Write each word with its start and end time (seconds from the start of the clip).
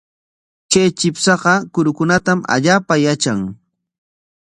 Kay 0.71 0.87
chipshaqa 0.99 1.53
kurukunatam 1.73 2.39
allaapa 2.53 2.93
yatran. 3.05 3.41